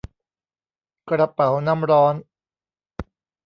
[1.09, 2.15] กระเป๋าน้ำร้อน